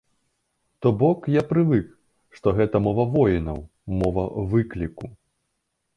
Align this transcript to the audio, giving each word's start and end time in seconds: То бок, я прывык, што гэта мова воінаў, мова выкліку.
То 0.85 0.91
бок, 1.01 1.27
я 1.35 1.43
прывык, 1.51 1.91
што 2.39 2.55
гэта 2.61 2.75
мова 2.89 3.07
воінаў, 3.19 3.63
мова 4.03 4.29
выкліку. 4.55 5.05